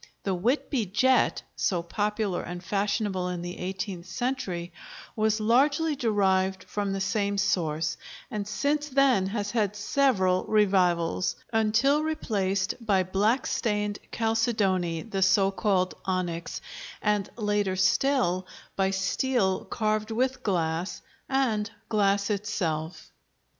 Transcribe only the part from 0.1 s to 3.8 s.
The "Whitby jet," so popular and fashionable in the